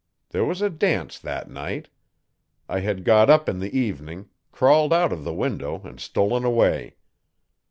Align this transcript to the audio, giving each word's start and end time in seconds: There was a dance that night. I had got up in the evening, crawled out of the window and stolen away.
There 0.31 0.43
was 0.43 0.63
a 0.63 0.71
dance 0.71 1.19
that 1.19 1.47
night. 1.47 1.87
I 2.67 2.79
had 2.79 3.03
got 3.03 3.29
up 3.29 3.47
in 3.47 3.59
the 3.59 3.77
evening, 3.77 4.29
crawled 4.51 4.93
out 4.93 5.13
of 5.13 5.23
the 5.23 5.31
window 5.35 5.79
and 5.83 5.99
stolen 5.99 6.43
away. 6.43 6.95